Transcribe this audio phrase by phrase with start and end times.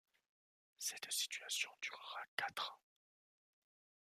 [0.79, 2.81] Cette situation durera quatre ans.